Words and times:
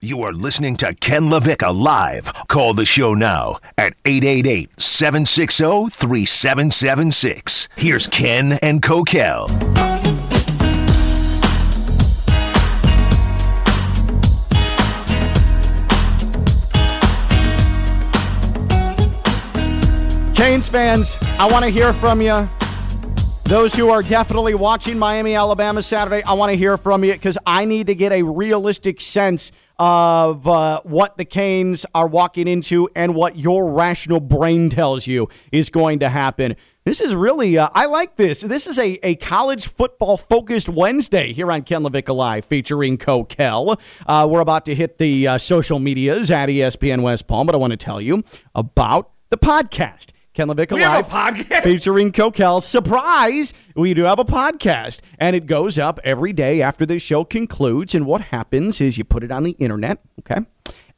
You 0.00 0.22
are 0.22 0.32
listening 0.32 0.76
to 0.76 0.94
Ken 0.94 1.22
LaVicka 1.22 1.76
Live. 1.76 2.32
Call 2.46 2.72
the 2.72 2.84
show 2.84 3.14
now 3.14 3.58
at 3.76 3.94
888 4.04 4.80
760 4.80 5.90
3776. 5.90 7.68
Here's 7.76 8.06
Ken 8.06 8.60
and 8.62 8.80
Coquel. 8.80 9.48
Canes 20.36 20.68
fans, 20.68 21.18
I 21.40 21.48
want 21.50 21.64
to 21.64 21.72
hear 21.72 21.92
from 21.92 22.22
you. 22.22 22.48
Those 23.46 23.74
who 23.74 23.88
are 23.88 24.02
definitely 24.02 24.54
watching 24.54 24.96
Miami, 24.96 25.34
Alabama 25.34 25.82
Saturday, 25.82 26.22
I 26.22 26.34
want 26.34 26.52
to 26.52 26.56
hear 26.56 26.76
from 26.76 27.02
you 27.02 27.14
because 27.14 27.36
I 27.44 27.64
need 27.64 27.88
to 27.88 27.96
get 27.96 28.12
a 28.12 28.22
realistic 28.22 29.00
sense 29.00 29.50
of 29.78 30.46
uh, 30.48 30.80
what 30.84 31.16
the 31.16 31.24
Canes 31.24 31.86
are 31.94 32.08
walking 32.08 32.48
into 32.48 32.88
and 32.94 33.14
what 33.14 33.36
your 33.36 33.72
rational 33.72 34.20
brain 34.20 34.68
tells 34.68 35.06
you 35.06 35.28
is 35.52 35.70
going 35.70 36.00
to 36.00 36.08
happen. 36.08 36.56
This 36.84 37.00
is 37.00 37.14
really, 37.14 37.58
uh, 37.58 37.68
I 37.74 37.84
like 37.84 38.16
this. 38.16 38.40
This 38.40 38.66
is 38.66 38.78
a, 38.78 38.98
a 39.02 39.16
college 39.16 39.68
football 39.68 40.16
focused 40.16 40.68
Wednesday 40.68 41.32
here 41.34 41.52
on 41.52 41.62
Ken 41.62 41.82
LaVicka 41.82 42.14
Live 42.14 42.46
featuring 42.46 42.96
Coquel. 42.96 43.78
Uh, 44.06 44.26
we're 44.30 44.40
about 44.40 44.64
to 44.66 44.74
hit 44.74 44.96
the 44.98 45.26
uh, 45.26 45.38
social 45.38 45.78
medias 45.78 46.30
at 46.30 46.48
ESPN 46.48 47.02
West 47.02 47.26
Palm, 47.26 47.46
but 47.46 47.54
I 47.54 47.58
want 47.58 47.72
to 47.72 47.76
tell 47.76 48.00
you 48.00 48.24
about 48.54 49.10
the 49.28 49.36
podcast. 49.36 50.12
Ken 50.38 50.46
LaVicka 50.46 50.70
We 50.76 50.82
have 50.82 51.10
Live 51.12 51.34
a 51.34 51.42
podcast? 51.42 51.62
featuring 51.64 52.12
Coquel. 52.12 52.62
Surprise! 52.62 53.52
We 53.74 53.92
do 53.92 54.04
have 54.04 54.20
a 54.20 54.24
podcast, 54.24 55.00
and 55.18 55.34
it 55.34 55.46
goes 55.46 55.80
up 55.80 55.98
every 56.04 56.32
day 56.32 56.62
after 56.62 56.86
the 56.86 57.00
show 57.00 57.24
concludes. 57.24 57.92
And 57.92 58.06
what 58.06 58.20
happens 58.20 58.80
is 58.80 58.98
you 58.98 59.02
put 59.02 59.24
it 59.24 59.32
on 59.32 59.42
the 59.42 59.56
internet, 59.58 59.98
okay? 60.20 60.46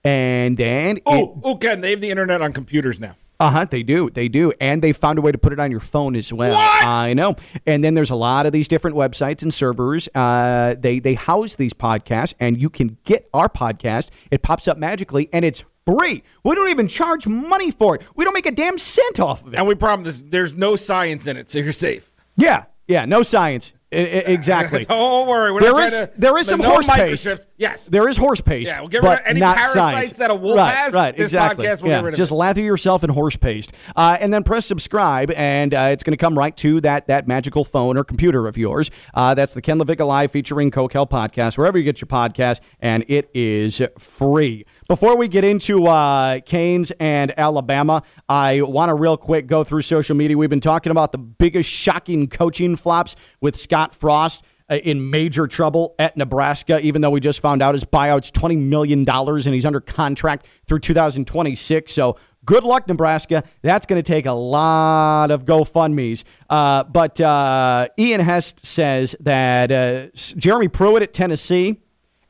And 0.04 0.58
then 0.58 0.98
oh, 1.06 1.14
it, 1.14 1.20
Oh, 1.22 1.40
oh, 1.42 1.56
Ken, 1.56 1.80
they 1.80 1.88
have 1.92 2.02
the 2.02 2.10
internet 2.10 2.42
on 2.42 2.52
computers 2.52 3.00
now. 3.00 3.16
Uh 3.40 3.50
huh. 3.50 3.64
They 3.64 3.82
do. 3.82 4.10
They 4.10 4.28
do. 4.28 4.52
And 4.60 4.82
they 4.82 4.92
found 4.92 5.18
a 5.18 5.22
way 5.22 5.32
to 5.32 5.38
put 5.38 5.52
it 5.52 5.58
on 5.58 5.70
your 5.70 5.80
phone 5.80 6.14
as 6.14 6.32
well. 6.32 6.52
What? 6.52 6.84
I 6.84 7.14
know. 7.14 7.36
And 7.66 7.82
then 7.82 7.94
there's 7.94 8.10
a 8.10 8.16
lot 8.16 8.46
of 8.46 8.52
these 8.52 8.68
different 8.68 8.96
websites 8.96 9.42
and 9.42 9.52
servers. 9.52 10.08
Uh, 10.14 10.74
they 10.78 10.98
they 11.00 11.14
house 11.14 11.56
these 11.56 11.72
podcasts, 11.72 12.34
and 12.38 12.60
you 12.60 12.70
can 12.70 12.98
get 13.04 13.28
our 13.34 13.48
podcast. 13.48 14.10
It 14.30 14.42
pops 14.42 14.68
up 14.68 14.78
magically, 14.78 15.28
and 15.32 15.44
it's 15.44 15.64
free. 15.86 16.22
We 16.44 16.54
don't 16.54 16.68
even 16.68 16.86
charge 16.88 17.26
money 17.26 17.70
for 17.70 17.96
it. 17.96 18.02
We 18.14 18.24
don't 18.24 18.34
make 18.34 18.46
a 18.46 18.52
damn 18.52 18.78
cent 18.78 19.18
off 19.18 19.46
of 19.46 19.54
it. 19.54 19.56
And 19.56 19.66
we 19.66 19.74
promise 19.74 20.22
there's 20.22 20.54
no 20.54 20.76
science 20.76 21.26
in 21.26 21.36
it, 21.36 21.50
so 21.50 21.58
you're 21.58 21.72
safe. 21.72 22.12
Yeah. 22.36 22.64
Yeah. 22.86 23.06
No 23.06 23.22
science. 23.22 23.74
I- 23.92 23.96
I- 23.96 24.00
exactly. 24.00 24.84
Don't 24.88 25.26
worry. 25.28 25.52
We're 25.52 25.60
there, 25.60 25.72
not 25.72 25.84
is, 25.84 25.92
to, 25.92 26.10
there 26.16 26.38
is 26.38 26.46
some 26.46 26.60
no 26.60 26.70
horse 26.70 26.86
paste. 26.88 27.48
Yes. 27.56 27.86
there 27.88 28.08
is 28.08 28.16
horse 28.16 28.40
paste. 28.40 28.72
Yeah, 28.72 28.80
we'll 28.80 28.88
get 28.88 29.02
rid 29.02 29.12
of 29.14 29.20
any 29.24 29.40
parasites 29.40 29.72
science. 29.74 30.16
that 30.18 30.30
a 30.30 30.34
wolf 30.34 30.56
right, 30.56 30.72
has. 30.74 30.94
Right, 30.94 31.16
This 31.16 31.26
exactly. 31.26 31.66
podcast 31.66 31.82
will 31.82 31.88
yeah, 31.90 31.96
get 31.98 32.04
rid 32.04 32.14
of 32.14 32.18
just 32.18 32.32
it. 32.32 32.36
lather 32.36 32.62
yourself 32.62 33.02
in 33.04 33.10
horse 33.10 33.36
paste, 33.36 33.72
uh, 33.96 34.16
and 34.20 34.32
then 34.32 34.44
press 34.44 34.64
subscribe, 34.66 35.30
and 35.32 35.74
uh, 35.74 35.88
it's 35.90 36.04
going 36.04 36.12
to 36.12 36.16
come 36.16 36.38
right 36.38 36.56
to 36.58 36.80
that 36.82 37.08
that 37.08 37.26
magical 37.26 37.64
phone 37.64 37.96
or 37.96 38.04
computer 38.04 38.46
of 38.46 38.56
yours. 38.56 38.90
Uh, 39.12 39.34
that's 39.34 39.54
the 39.54 39.62
Ken 39.62 39.78
LaVicka 39.78 40.06
Live 40.06 40.30
featuring 40.30 40.70
Coquel 40.70 41.06
podcast, 41.08 41.58
wherever 41.58 41.76
you 41.76 41.84
get 41.84 42.00
your 42.00 42.06
podcast, 42.06 42.60
and 42.80 43.04
it 43.08 43.28
is 43.34 43.82
free. 43.98 44.64
Before 44.90 45.16
we 45.16 45.28
get 45.28 45.44
into 45.44 45.86
uh, 45.86 46.40
Canes 46.40 46.90
and 46.98 47.32
Alabama, 47.38 48.02
I 48.28 48.62
want 48.62 48.88
to 48.88 48.94
real 48.94 49.16
quick 49.16 49.46
go 49.46 49.62
through 49.62 49.82
social 49.82 50.16
media. 50.16 50.36
We've 50.36 50.50
been 50.50 50.58
talking 50.58 50.90
about 50.90 51.12
the 51.12 51.18
biggest 51.18 51.70
shocking 51.70 52.26
coaching 52.26 52.74
flops 52.74 53.14
with 53.40 53.54
Scott 53.54 53.94
Frost 53.94 54.42
uh, 54.68 54.78
in 54.82 55.08
major 55.08 55.46
trouble 55.46 55.94
at 56.00 56.16
Nebraska, 56.16 56.80
even 56.80 57.02
though 57.02 57.10
we 57.10 57.20
just 57.20 57.38
found 57.38 57.62
out 57.62 57.76
his 57.76 57.84
buyout's 57.84 58.32
$20 58.32 58.58
million 58.58 59.08
and 59.08 59.54
he's 59.54 59.64
under 59.64 59.78
contract 59.78 60.48
through 60.66 60.80
2026. 60.80 61.92
So 61.92 62.16
good 62.44 62.64
luck, 62.64 62.88
Nebraska. 62.88 63.44
That's 63.62 63.86
going 63.86 64.02
to 64.02 64.12
take 64.12 64.26
a 64.26 64.32
lot 64.32 65.30
of 65.30 65.44
GoFundMe's. 65.44 66.24
Uh, 66.48 66.82
but 66.82 67.20
uh, 67.20 67.86
Ian 67.96 68.22
Hest 68.22 68.66
says 68.66 69.14
that 69.20 69.70
uh, 69.70 70.06
Jeremy 70.16 70.66
Pruitt 70.66 71.04
at 71.04 71.12
Tennessee 71.12 71.80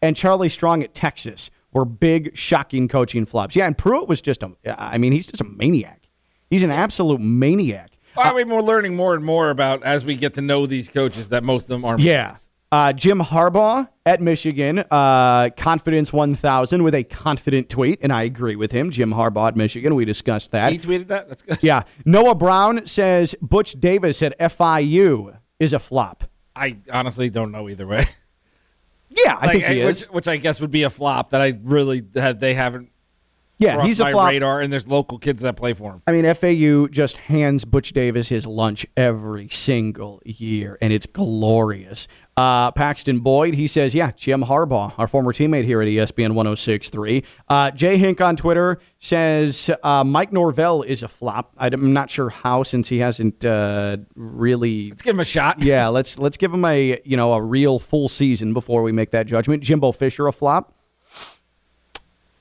and 0.03 0.15
Charlie 0.15 0.51
Strong 0.51 0.83
at 0.83 0.93
Texas 0.93 1.51
were 1.73 1.85
big, 1.85 2.37
shocking 2.37 2.89
coaching 2.89 3.27
flops. 3.27 3.57
Yeah, 3.57 3.67
and 3.67 3.77
Pruitt 3.77 4.09
was 4.09 4.21
just 4.21 4.43
a, 4.43 4.51
I 4.67 4.99
mean, 4.99 5.13
he's 5.13 5.27
just 5.27 5.41
a 5.41 5.45
maniac. 5.45 6.09
He's 6.49 6.63
an 6.63 6.71
absolute 6.71 7.21
maniac. 7.21 7.91
I 8.17 8.35
mean, 8.35 8.49
we're 8.49 8.61
learning 8.61 8.97
more 8.97 9.15
and 9.15 9.25
more 9.25 9.51
about 9.51 9.83
as 9.85 10.05
we 10.05 10.17
get 10.17 10.35
to 10.35 10.41
know 10.43 10.67
these 10.67 10.89
coaches 10.89 11.29
that 11.29 11.45
most 11.45 11.65
of 11.65 11.69
them 11.69 11.85
are. 11.85 11.99
Yeah. 11.99 12.37
Uh, 12.73 12.93
Jim 12.93 13.19
Harbaugh 13.19 13.89
at 14.07 14.21
Michigan, 14.21 14.85
uh, 14.91 15.51
confidence 15.57 16.13
1000 16.13 16.85
with 16.85 16.95
a 16.95 17.03
confident 17.03 17.69
tweet, 17.69 17.99
and 18.01 18.13
I 18.13 18.23
agree 18.23 18.55
with 18.55 18.71
him. 18.71 18.91
Jim 18.91 19.11
Harbaugh 19.11 19.49
at 19.49 19.57
Michigan, 19.57 19.97
we 19.97 20.05
discussed 20.05 20.53
that. 20.53 20.71
He 20.71 20.79
tweeted 20.79 21.09
that. 21.09 21.29
That's 21.29 21.43
good. 21.43 21.59
Yeah. 21.63 21.83
Noah 22.05 22.37
Brown 22.37 22.87
says 22.87 23.35
Butch 23.43 23.73
Davis 23.73 24.23
at 24.23 24.39
FIU 24.39 25.37
is 25.59 25.73
a 25.73 25.81
flop. 25.81 26.25
I 26.55 26.79
honestly 26.93 27.29
don't 27.31 27.51
know 27.51 27.69
either 27.69 27.87
way. 27.87 28.07
Yeah, 29.11 29.37
I 29.41 29.47
Like, 29.47 29.53
think 29.63 29.65
he 29.67 29.85
which, 29.85 29.91
is. 29.91 30.05
which 30.07 30.29
I 30.29 30.37
guess 30.37 30.61
would 30.61 30.71
be 30.71 30.85
a 30.85 30.91
flop 30.91 31.31
that 31.31 31.41
I 31.41 31.59
really 31.63 32.03
have, 32.15 32.39
they 32.39 32.55
haven't 32.55 32.91
Yeah, 33.61 33.85
he's 33.85 34.01
a 34.01 34.11
flop. 34.11 34.31
radar, 34.31 34.63
and 34.63 34.73
there's 34.73 34.89
local 34.89 35.19
kids 35.19 35.43
that 35.43 35.55
play 35.55 35.75
for 35.75 35.93
him. 35.93 36.03
I 36.07 36.13
mean, 36.13 36.33
FAU 36.35 36.89
just 36.89 37.19
hands 37.19 37.67
Butch 37.67 37.93
Davis 37.93 38.31
his 38.31 38.47
lunch 38.47 38.87
every 38.97 39.49
single 39.49 40.23
year, 40.25 40.79
and 40.81 40.93
it's 40.93 41.05
glorious. 41.07 42.09
Uh, 42.39 42.71
Paxton 42.71 43.21
Boyd, 43.21 43.53
he 43.53 43.67
says, 43.67 43.95
yeah, 43.95 44.13
Jim 44.13 44.43
Harbaugh, 44.43 44.95
our 44.97 45.07
former 45.07 45.31
teammate 45.31 45.65
here 45.65 45.83
at 45.83 45.89
ESPN 45.89 46.33
1063. 46.33 47.23
Uh, 47.51 47.71
Jay 47.73 47.99
Hink 47.99 48.19
on 48.23 48.35
Twitter 48.35 48.79
says 48.99 49.71
uh, 49.83 50.05
Mike 50.05 50.33
Norvell 50.33 50.83
is 50.83 51.03
a 51.03 51.09
flop. 51.09 51.53
I'm 51.59 51.93
not 51.93 52.09
sure 52.09 52.31
how, 52.31 52.63
since 52.63 52.89
he 52.89 52.99
hasn't 52.99 53.45
uh, 53.45 53.99
really 54.15 54.89
Let's 54.89 55.03
give 55.03 55.17
him 55.17 55.21
a 55.21 55.25
shot. 55.25 55.63
yeah, 55.63 55.89
let's 55.89 56.19
let's 56.19 56.39
give 56.39 56.55
him 56.55 56.65
a 56.65 56.99
you 57.05 57.19
know 57.19 57.35
a 57.35 57.43
real 57.43 57.79
full 57.79 58.09
season 58.09 58.55
before 58.55 58.83
we 58.83 58.93
make 58.93 59.11
that 59.11 59.27
judgment. 59.27 59.63
Jimbo 59.63 59.93
Fisher 59.93 60.27
a 60.27 60.33
flop 60.33 60.73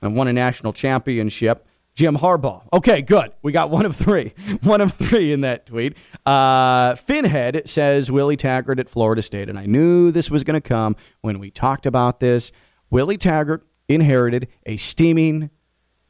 and 0.02 0.16
won 0.16 0.28
a 0.28 0.34
national 0.34 0.74
championship. 0.74 1.66
Jim 1.96 2.16
Harbaugh. 2.18 2.64
Okay, 2.72 3.02
good. 3.02 3.34
We 3.42 3.52
got 3.52 3.70
one 3.70 3.86
of 3.86 3.94
three. 3.96 4.34
One 4.64 4.80
of 4.80 4.94
three 4.94 5.34
in 5.34 5.42
that 5.42 5.66
tweet. 5.66 5.98
Uh, 6.26 6.94
Finhead 6.94 7.68
says 7.68 8.10
Willie 8.10 8.38
Taggart 8.38 8.80
at 8.80 8.88
Florida 8.88 9.22
State, 9.22 9.50
and 9.50 9.60
I 9.60 9.66
knew 9.66 10.10
this 10.12 10.32
was 10.32 10.46
going 10.46 10.62
to 10.62 10.66
come 10.66 10.96
when 11.22 11.40
we 11.40 11.52
talked 11.52 11.86
about 11.86 12.22
this. 12.22 12.54
Willie 12.90 13.18
Taggart 13.18 13.66
inherited 13.90 14.48
a 14.66 14.78
steaming, 14.78 15.50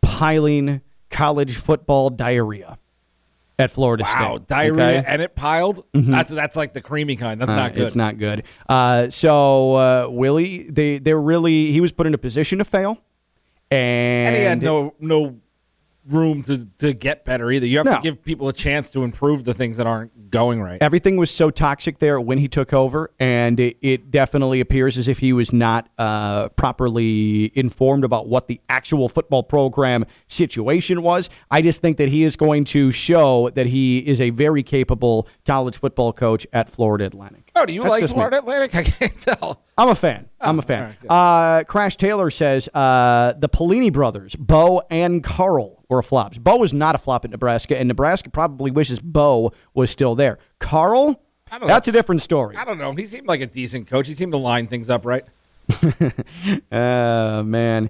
piling 0.01 0.81
college 1.09 1.55
football 1.55 2.09
diarrhea 2.11 2.77
at 3.57 3.71
Florida 3.71 4.03
Wow, 4.03 4.09
State. 4.09 4.21
Wow, 4.21 4.37
diarrhea 4.47 4.99
okay? 4.99 5.03
and 5.07 5.21
it 5.21 5.35
piled. 5.35 5.85
That's 5.93 6.29
that's 6.29 6.55
like 6.55 6.73
the 6.73 6.81
creamy 6.81 7.15
kind. 7.15 7.41
That's 7.41 7.51
Uh, 7.51 7.55
not 7.55 7.73
good. 7.73 7.83
It's 7.83 7.95
not 7.95 8.17
good. 8.19 8.43
Uh, 8.67 9.09
so 9.09 9.73
uh, 9.73 10.07
Willie, 10.09 10.69
they 10.69 10.99
they're 10.99 11.19
really 11.19 11.71
he 11.71 11.81
was 11.81 11.91
put 11.91 12.05
in 12.05 12.13
a 12.13 12.17
position 12.19 12.59
to 12.59 12.65
fail, 12.65 12.99
and, 13.71 14.27
and 14.27 14.35
he 14.35 14.41
had 14.43 14.61
no 14.61 14.95
no 14.99 15.39
room 16.07 16.41
to 16.41 16.65
to 16.79 16.93
get 16.93 17.23
better 17.25 17.51
either. 17.51 17.67
You 17.67 17.77
have 17.77 17.85
No. 17.85 17.95
to 17.97 18.01
give 18.01 18.23
people 18.23 18.47
a 18.47 18.53
chance 18.53 18.89
to 18.91 19.03
improve 19.03 19.43
the 19.43 19.53
things 19.53 19.77
that 19.77 19.85
aren't 19.85 20.31
going 20.31 20.61
right. 20.61 20.77
everything 20.81 21.17
was 21.17 21.31
so 21.31 21.49
toxic 21.49 21.97
there 21.99 22.19
when 22.21 22.37
he 22.37 22.47
took 22.47 22.71
over, 22.71 23.11
and 23.19 23.59
it, 23.59 23.77
it 23.81 24.11
definitely 24.11 24.59
appears 24.59 24.95
as 24.97 25.07
if 25.07 25.17
he 25.19 25.33
was 25.33 25.51
not 25.51 25.89
uh, 25.97 26.49
properly 26.49 27.51
informed 27.57 28.03
about 28.03 28.27
what 28.27 28.47
the 28.47 28.61
actual 28.69 29.09
football 29.09 29.41
program 29.43 30.05
situation 30.27 31.01
was. 31.01 31.29
I 31.49 31.61
just 31.63 31.81
think 31.81 31.97
that 31.97 32.09
he 32.09 32.23
is 32.23 32.35
going 32.35 32.63
to 32.65 32.91
show 32.91 33.49
that 33.51 33.65
he 33.67 33.97
is 33.99 34.21
a 34.21 34.29
very 34.29 34.61
capable 34.63 35.27
college 35.45 35.77
football 35.77 36.13
coach 36.13 36.45
at 36.53 36.69
Florida 36.69 37.05
Atlantic. 37.05 37.51
Oh, 37.55 37.65
do 37.65 37.73
you 37.73 37.81
That's 37.81 37.91
like 37.91 38.01
just 38.01 38.13
me. 38.13 38.17
Florida 38.19 38.37
Atlantic? 38.37 38.75
I 38.75 38.83
can't 38.83 39.21
tell. 39.21 39.63
I'm 39.79 39.87
a 39.89 39.95
fan. 39.95 40.27
I'm 40.41 40.59
a 40.59 40.61
fan. 40.61 40.95
right, 41.09 41.09
uh, 41.59 41.63
Crash 41.63 41.95
Taylor 41.95 42.29
says 42.29 42.67
uh, 42.73 43.33
the 43.37 43.47
Pelini 43.47 43.91
brothers, 43.93 44.35
Bo 44.35 44.81
and 44.89 45.23
Carl, 45.23 45.83
were 45.87 46.03
flops. 46.03 46.37
Bo 46.37 46.57
was 46.57 46.73
not 46.73 46.95
a 46.95 46.97
flop 46.97 47.23
at 47.23 47.31
Nebraska, 47.31 47.77
and 47.79 47.87
Nebraska 47.87 48.29
probably 48.29 48.71
wishes 48.71 48.99
Bo 48.99 49.53
was 49.73 49.89
still 49.89 50.15
there. 50.15 50.37
Carl, 50.59 51.21
don't 51.49 51.61
know. 51.61 51.67
that's 51.67 51.87
a 51.87 51.93
different 51.93 52.21
story. 52.21 52.57
I 52.57 52.65
don't 52.65 52.77
know. 52.77 52.93
He 52.93 53.05
seemed 53.05 53.27
like 53.27 53.39
a 53.41 53.47
decent 53.47 53.87
coach. 53.87 54.07
He 54.09 54.13
seemed 54.15 54.33
to 54.33 54.37
line 54.37 54.67
things 54.67 54.89
up 54.89 55.05
right. 55.05 55.23
Uh, 56.71 57.43
man. 57.45 57.89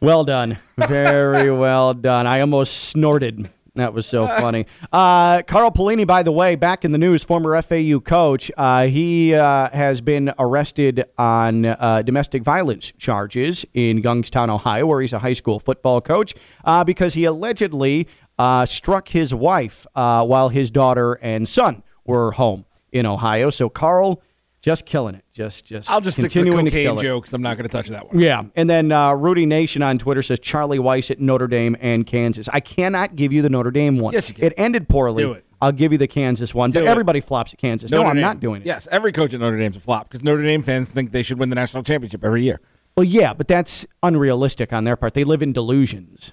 Well 0.00 0.24
done. 0.24 0.58
Very 0.76 1.50
well 1.56 1.94
done. 1.94 2.26
I 2.26 2.40
almost 2.40 2.74
snorted. 2.90 3.50
That 3.76 3.92
was 3.92 4.06
so 4.06 4.26
funny. 4.26 4.66
Uh, 4.90 5.42
Carl 5.42 5.70
Pelini, 5.70 6.06
by 6.06 6.22
the 6.22 6.32
way, 6.32 6.56
back 6.56 6.84
in 6.84 6.92
the 6.92 6.98
news, 6.98 7.22
former 7.22 7.60
FAU 7.60 8.00
coach. 8.00 8.50
Uh, 8.56 8.86
he 8.86 9.34
uh, 9.34 9.68
has 9.70 10.00
been 10.00 10.32
arrested 10.38 11.04
on 11.18 11.66
uh, 11.66 12.02
domestic 12.02 12.42
violence 12.42 12.92
charges 12.92 13.66
in 13.74 13.98
Youngstown, 13.98 14.48
Ohio, 14.48 14.86
where 14.86 15.02
he's 15.02 15.12
a 15.12 15.18
high 15.18 15.34
school 15.34 15.60
football 15.60 16.00
coach, 16.00 16.34
uh, 16.64 16.84
because 16.84 17.14
he 17.14 17.24
allegedly 17.24 18.08
uh, 18.38 18.64
struck 18.64 19.08
his 19.08 19.34
wife 19.34 19.86
while 19.94 20.48
his 20.48 20.70
daughter 20.70 21.18
and 21.20 21.46
son 21.46 21.82
were 22.04 22.32
home 22.32 22.64
in 22.92 23.04
Ohio. 23.04 23.50
So, 23.50 23.68
Carl 23.68 24.22
just 24.66 24.84
killing 24.84 25.14
it. 25.14 25.24
Just, 25.32 25.64
just. 25.64 25.92
I'll 25.92 26.00
just 26.00 26.16
stick 26.16 26.28
to 26.28 26.38
continuing 26.40 26.64
to, 26.64 26.72
cocaine 26.72 26.98
kill 26.98 27.22
it. 27.22 27.32
I'm 27.32 27.40
not 27.40 27.56
going 27.56 27.68
to 27.68 27.72
touch 27.72 27.86
that 27.86 28.08
one. 28.08 28.20
Yeah, 28.20 28.42
and 28.56 28.68
then 28.68 28.90
uh, 28.90 29.12
Rudy 29.12 29.46
Nation 29.46 29.80
on 29.80 29.96
Twitter 29.96 30.22
says 30.22 30.40
Charlie 30.40 30.80
Weiss 30.80 31.08
at 31.12 31.20
Notre 31.20 31.46
Dame 31.46 31.76
and 31.80 32.04
Kansas. 32.04 32.48
I 32.52 32.58
cannot 32.58 33.14
give 33.14 33.32
you 33.32 33.42
the 33.42 33.48
Notre 33.48 33.70
Dame 33.70 33.96
one. 34.00 34.12
Yes, 34.12 34.28
you 34.28 34.34
can. 34.34 34.44
It 34.46 34.54
ended 34.56 34.88
poorly. 34.88 35.22
Do 35.22 35.32
it. 35.34 35.44
I'll 35.62 35.70
give 35.70 35.92
you 35.92 35.98
the 35.98 36.08
Kansas 36.08 36.52
one, 36.52 36.70
Do 36.70 36.80
but 36.80 36.86
it. 36.86 36.88
everybody 36.90 37.20
flops 37.20 37.54
at 37.54 37.60
Kansas. 37.60 37.92
no, 37.92 38.02
I'm 38.02 38.16
Dame- 38.16 38.22
not 38.22 38.40
doing 38.40 38.62
it. 38.62 38.66
Yes, 38.66 38.88
every 38.90 39.12
coach 39.12 39.32
at 39.34 39.38
Notre 39.38 39.56
Dame's 39.56 39.76
a 39.76 39.80
flop 39.80 40.08
because 40.08 40.24
Notre 40.24 40.42
Dame 40.42 40.62
fans 40.64 40.90
think 40.90 41.12
they 41.12 41.22
should 41.22 41.38
win 41.38 41.48
the 41.48 41.54
national 41.54 41.84
championship 41.84 42.24
every 42.24 42.42
year. 42.42 42.60
Well, 42.96 43.04
yeah, 43.04 43.34
but 43.34 43.46
that's 43.46 43.86
unrealistic 44.02 44.72
on 44.72 44.82
their 44.82 44.96
part. 44.96 45.14
They 45.14 45.22
live 45.22 45.42
in 45.42 45.52
delusions. 45.52 46.32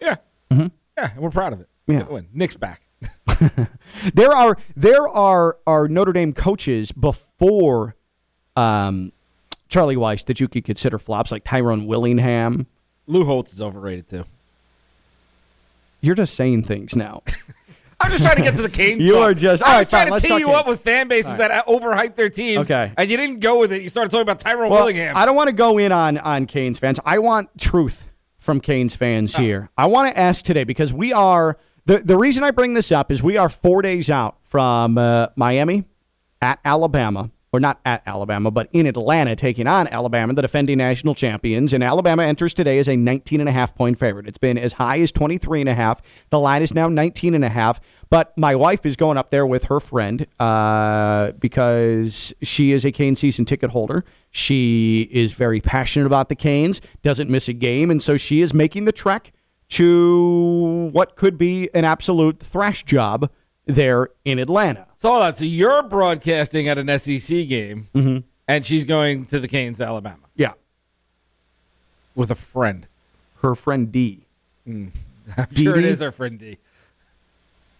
Yeah. 0.00 0.16
Mm-hmm. 0.52 0.68
Yeah, 0.96 1.10
and 1.12 1.20
we're 1.20 1.30
proud 1.30 1.52
of 1.54 1.60
it. 1.60 1.68
Yeah. 1.88 2.04
Win. 2.04 2.28
Nick's 2.32 2.56
back. 2.56 2.82
There 4.14 4.32
are 4.32 4.56
there 4.76 5.08
are 5.08 5.56
are 5.66 5.88
Notre 5.88 6.12
Dame 6.12 6.32
coaches 6.32 6.92
before 6.92 7.94
um, 8.56 9.12
Charlie 9.68 9.96
Weiss 9.96 10.24
that 10.24 10.40
you 10.40 10.48
could 10.48 10.64
consider 10.64 10.98
flops, 10.98 11.32
like 11.32 11.44
Tyrone 11.44 11.86
Willingham. 11.86 12.66
Lou 13.06 13.24
Holtz 13.24 13.52
is 13.52 13.60
overrated 13.60 14.08
too. 14.08 14.24
You're 16.00 16.14
just 16.14 16.34
saying 16.34 16.64
things 16.64 16.96
now. 16.96 17.22
I'm 18.00 18.10
just 18.10 18.24
trying 18.24 18.36
to 18.36 18.42
get 18.42 18.56
to 18.56 18.62
the 18.62 18.68
Canes. 18.70 19.04
You 19.04 19.18
are 19.18 19.32
just- 19.32 19.62
I 19.62 19.78
was 19.78 19.86
right, 19.86 19.90
trying 19.90 20.08
fine, 20.10 20.20
to 20.20 20.26
tee 20.26 20.38
you 20.38 20.50
up 20.50 20.66
with 20.66 20.80
fan 20.80 21.06
bases 21.06 21.36
that 21.36 21.66
overhype 21.66 22.16
their 22.16 22.28
teams. 22.28 22.68
Okay. 22.68 22.92
and 22.96 23.08
you 23.08 23.16
didn't 23.16 23.38
go 23.38 23.60
with 23.60 23.72
it. 23.72 23.80
You 23.82 23.88
started 23.88 24.10
talking 24.10 24.22
about 24.22 24.40
Tyrone 24.40 24.70
Well, 24.70 24.80
Willingham. 24.80 25.16
I 25.16 25.24
don't 25.24 25.36
want 25.36 25.48
to 25.50 25.54
go 25.54 25.78
in 25.78 25.92
on 25.92 26.18
on 26.18 26.46
Canes 26.46 26.80
fans. 26.80 26.98
I 27.04 27.20
want 27.20 27.48
truth 27.58 28.08
from 28.38 28.60
Canes 28.60 28.96
fans 28.96 29.36
here. 29.36 29.70
I 29.78 29.86
want 29.86 30.10
to 30.10 30.18
ask 30.18 30.44
today 30.44 30.64
because 30.64 30.92
we 30.92 31.12
are 31.12 31.56
the 31.86 31.98
the 31.98 32.16
reason 32.16 32.44
I 32.44 32.50
bring 32.50 32.74
this 32.74 32.92
up 32.92 33.10
is 33.10 33.22
we 33.22 33.36
are 33.36 33.48
four 33.48 33.82
days 33.82 34.10
out 34.10 34.36
from 34.42 34.98
uh, 34.98 35.28
Miami 35.36 35.84
at 36.40 36.60
Alabama. 36.64 37.30
Or 37.54 37.60
not 37.60 37.80
at 37.84 38.02
Alabama, 38.06 38.50
but 38.50 38.70
in 38.72 38.86
Atlanta, 38.86 39.36
taking 39.36 39.66
on 39.66 39.86
Alabama, 39.86 40.32
the 40.32 40.40
defending 40.40 40.78
national 40.78 41.14
champions. 41.14 41.74
And 41.74 41.84
Alabama 41.84 42.22
enters 42.22 42.54
today 42.54 42.78
as 42.78 42.88
a 42.88 42.96
19 42.96 43.40
and 43.40 43.48
a 43.48 43.52
half 43.52 43.74
point 43.74 43.98
favorite. 43.98 44.26
It's 44.26 44.38
been 44.38 44.56
as 44.56 44.72
high 44.72 45.00
as 45.00 45.12
23 45.12 45.60
and 45.60 45.68
a 45.68 45.74
half. 45.74 46.00
The 46.30 46.38
line 46.38 46.62
is 46.62 46.72
now 46.72 46.88
19 46.88 47.34
and 47.34 47.44
a 47.44 47.50
half. 47.50 47.78
But 48.08 48.32
my 48.38 48.54
wife 48.54 48.86
is 48.86 48.96
going 48.96 49.18
up 49.18 49.28
there 49.28 49.46
with 49.46 49.64
her 49.64 49.80
friend 49.80 50.26
uh, 50.40 51.32
because 51.32 52.32
she 52.40 52.72
is 52.72 52.86
a 52.86 52.90
Cane 52.90 53.16
season 53.16 53.44
ticket 53.44 53.68
holder. 53.68 54.02
She 54.30 55.06
is 55.12 55.34
very 55.34 55.60
passionate 55.60 56.06
about 56.06 56.30
the 56.30 56.36
Canes, 56.36 56.80
doesn't 57.02 57.28
miss 57.28 57.48
a 57.48 57.52
game, 57.52 57.90
and 57.90 58.00
so 58.00 58.16
she 58.16 58.40
is 58.40 58.54
making 58.54 58.86
the 58.86 58.92
trek 58.92 59.30
to 59.72 60.90
what 60.92 61.16
could 61.16 61.38
be 61.38 61.68
an 61.74 61.84
absolute 61.84 62.38
thrash 62.40 62.82
job 62.84 63.30
there 63.66 64.08
in 64.24 64.38
Atlanta. 64.38 64.86
So 64.96 65.10
hold 65.10 65.22
on. 65.22 65.34
So 65.34 65.44
you're 65.44 65.82
broadcasting 65.82 66.68
at 66.68 66.78
an 66.78 66.86
SEC 66.98 67.48
game, 67.48 67.88
Mm-hmm. 67.94 68.18
and 68.48 68.66
she's 68.66 68.84
going 68.84 69.26
to 69.26 69.40
the 69.40 69.48
Canes, 69.48 69.80
Alabama, 69.80 70.24
Yeah, 70.36 70.52
with 72.14 72.30
a 72.30 72.34
friend. 72.34 72.86
her 73.42 73.54
friend 73.54 73.90
D. 73.90 74.26
I'm 74.66 74.92
Dee 75.52 75.64
sure 75.64 75.78
it 75.78 75.84
is 75.84 76.00
her 76.00 76.12
friend 76.12 76.38
D. 76.38 76.58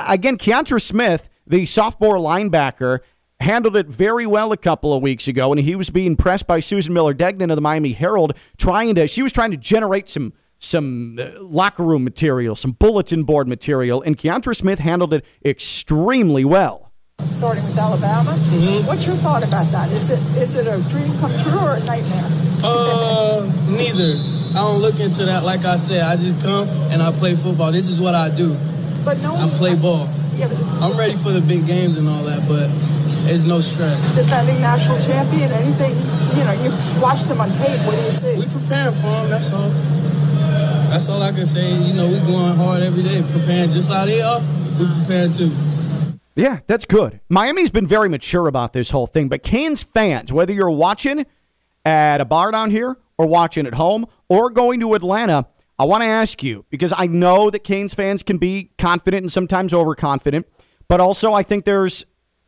again, 0.08 0.38
Keontra 0.38 0.81
Smith, 0.81 1.28
the 1.46 1.66
sophomore 1.66 2.16
linebacker, 2.16 3.00
handled 3.43 3.77
it 3.77 3.87
very 3.87 4.27
well 4.27 4.53
a 4.53 4.56
couple 4.56 4.94
of 4.94 5.03
weeks 5.03 5.29
ago, 5.29 5.53
and 5.53 5.61
he 5.61 5.75
was 5.75 5.91
being 5.91 6.17
pressed 6.17 6.47
by 6.47 6.61
Susan 6.61 6.94
Miller 6.94 7.12
Degnan 7.15 7.50
of 7.50 7.56
the 7.56 7.62
Miami 7.62 7.93
Herald, 7.93 8.33
trying 8.56 8.94
to. 8.94 9.06
She 9.06 9.23
was 9.23 9.33
trying 9.33 9.50
to 9.50 9.56
generate 9.56 10.09
some 10.09 10.33
some 10.59 11.19
uh, 11.19 11.43
locker 11.43 11.83
room 11.83 12.05
material, 12.05 12.55
some 12.55 12.73
bulletin 12.73 13.25
board 13.25 13.49
material, 13.49 14.00
and 14.00 14.17
Keontra 14.17 14.55
Smith 14.55 14.79
handled 14.79 15.12
it 15.12 15.25
extremely 15.44 16.44
well. 16.44 16.93
starting 17.19 17.65
with 17.65 17.77
Alabama. 17.79 18.31
What's 18.87 19.06
your 19.06 19.17
thought 19.17 19.47
about 19.47 19.67
that? 19.73 19.91
Is 19.91 20.11
it 20.11 20.21
is 20.41 20.56
it 20.56 20.67
a 20.67 20.81
dream 20.91 21.11
come 21.21 21.37
true 21.39 21.59
or 21.59 21.75
a 21.77 21.85
nightmare? 21.85 22.29
Uh, 22.65 23.43
neither. 23.71 24.15
I 24.53 24.61
don't 24.62 24.81
look 24.81 25.00
into 25.00 25.25
that. 25.27 25.43
Like 25.44 25.65
I 25.65 25.77
said, 25.77 26.03
I 26.03 26.17
just 26.17 26.41
come 26.43 26.69
and 26.93 27.03
I 27.03 27.11
play 27.11 27.34
football. 27.34 27.72
This 27.72 27.89
is 27.89 28.01
what 28.01 28.15
I 28.15 28.29
do. 28.31 28.55
But 29.05 29.20
no, 29.22 29.34
I 29.34 29.49
play 29.49 29.75
ball. 29.75 30.06
Yeah, 30.37 30.46
but 30.49 30.58
I'm 30.81 30.96
ready 30.96 31.15
for 31.15 31.31
the 31.32 31.41
big 31.41 31.67
games 31.67 31.96
and 31.99 32.08
all 32.08 32.22
that, 32.25 32.46
but 32.46 32.69
it's 33.26 33.44
no 33.44 33.60
stress. 33.60 34.14
defending 34.14 34.60
national 34.60 34.98
champion, 34.98 35.50
anything 35.52 35.94
you 36.36 36.44
know, 36.44 36.52
you 36.52 36.70
watch 37.00 37.24
them 37.24 37.41
on 37.41 37.50
tape. 37.52 37.79
What 37.86 37.96
do 37.96 38.02
you 38.02 38.10
see? 38.10 38.36
We 38.38 38.46
preparing 38.46 38.94
for 38.94 39.02
them. 39.02 39.31
That's 39.31 39.52
all. 39.52 39.69
That's 40.88 41.08
all 41.08 41.22
I 41.22 41.32
can 41.32 41.46
say. 41.46 41.72
You 41.72 41.94
know, 41.94 42.06
we 42.06 42.19
going 42.20 42.55
hard 42.56 42.82
every 42.82 43.02
day, 43.02 43.22
preparing 43.32 43.70
just 43.70 43.91
like 43.91 44.06
they 44.06 44.22
are. 44.22 44.41
We 44.79 44.86
preparing 45.00 45.32
too. 45.32 45.50
Yeah, 46.34 46.60
that's 46.67 46.86
good. 46.86 47.20
Miami's 47.29 47.70
been 47.70 47.86
very 47.86 48.08
mature 48.08 48.46
about 48.48 48.72
this 48.72 48.91
whole 48.91 49.06
thing, 49.06 49.29
but 49.29 49.43
Canes 49.43 49.82
fans, 49.82 50.32
whether 50.32 50.52
you're 50.52 50.70
watching 50.70 51.26
at 51.84 52.20
a 52.20 52.24
bar 52.24 52.50
down 52.50 52.70
here 52.70 52.96
or 53.19 53.26
watching 53.26 53.67
at 53.67 53.74
home 53.74 54.06
or 54.29 54.48
going 54.48 54.81
to 54.81 54.94
Atlanta, 54.94 55.46
I 55.79 55.84
want 55.84 56.02
to 56.02 56.08
ask 56.08 56.43
you 56.43 56.64
because 56.70 56.94
I 56.96 57.06
know 57.06 57.50
that 57.50 57.64
Canes 57.64 57.93
fans 57.93 58.22
can 58.22 58.38
be 58.38 58.70
confident 58.79 59.22
and 59.22 59.32
sometimes 59.32 59.74
overconfident, 59.74 60.46
but 60.88 61.00
also 61.00 61.34
I 61.34 61.43
think 61.43 61.64
there's 61.64 62.06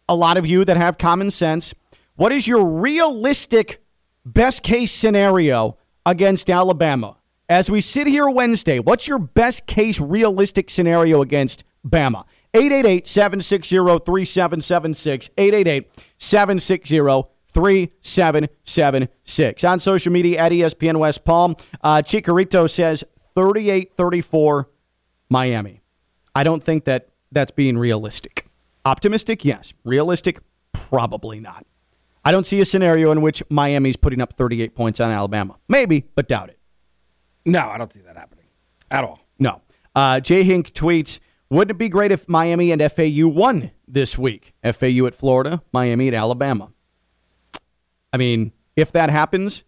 a 0.09 0.15
lot 0.15 0.37
of 0.37 0.47
you 0.47 0.65
that 0.65 0.77
have 0.77 0.99
common 0.99 1.31
sense. 1.31 1.75
What 2.17 2.33
is 2.33 2.47
your 2.47 2.65
realistic 2.65 3.83
best 4.25 4.63
case 4.63 4.93
scenario 4.93 5.77
against 6.07 6.51
Alabama? 6.51 7.17
As 7.49 7.71
we 7.71 7.81
sit 7.81 8.07
here 8.07 8.29
Wednesday, 8.29 8.79
what's 8.79 9.07
your 9.07 9.19
best 9.19 9.67
case 9.67 10.01
realistic 10.01 10.71
scenario 10.71 11.23
against 11.23 11.65
Bama? 11.87 12.25
888 12.55 13.07
760 13.07 13.77
3776. 13.77 15.31
888 15.37 15.91
760 16.19 17.31
3776. 17.53 19.65
On 19.65 19.79
social 19.79 20.13
media 20.13 20.39
at 20.39 20.53
ESPN 20.53 20.99
West 20.99 21.25
Palm, 21.25 21.57
uh, 21.83 22.03
Chicarito 22.03 22.69
says 22.69 23.05
38 23.35 23.95
34 23.95 24.69
Miami. 25.29 25.81
I 26.35 26.45
don't 26.45 26.63
think 26.63 26.85
that 26.85 27.09
that's 27.31 27.51
being 27.51 27.79
realistic. 27.79 28.44
Optimistic, 28.85 29.45
yes. 29.45 29.73
Realistic, 29.85 30.41
probably 30.73 31.41
not. 31.41 31.67
I 32.25 32.33
don't 32.33 32.45
see 32.45 32.61
a 32.61 32.65
scenario 32.65 33.11
in 33.13 33.21
which 33.23 33.43
Miami's 33.51 33.97
putting 33.97 34.21
up 34.21 34.33
38 34.33 34.75
points 34.75 35.01
on 35.01 35.11
Alabama. 35.11 35.57
Maybe, 35.69 36.07
but 36.15 36.29
doubt 36.29 36.49
it. 36.51 36.59
No, 37.45 37.69
I 37.69 37.77
don't 37.77 37.93
see 37.93 38.01
that 38.03 38.17
happening 38.17 38.47
at 38.91 39.05
all. 39.05 39.21
No. 39.39 39.61
Uh, 39.95 40.21
Jay 40.21 40.43
Hink 40.43 40.73
tweets 40.73 41.21
Wouldn't 41.51 41.73
it 41.73 41.79
be 41.79 41.89
great 41.89 42.13
if 42.13 42.29
Miami 42.29 42.73
and 42.73 42.81
FAU 42.91 43.29
won 43.29 43.71
this 43.87 44.19
week? 44.19 44.55
FAU 44.63 45.07
at 45.07 45.15
Florida, 45.15 45.63
Miami 45.73 46.09
at 46.09 46.15
Alabama. 46.15 46.73
I 48.13 48.17
mean, 48.17 48.53
if 48.77 48.93
that 48.93 49.11
happens, 49.11 49.65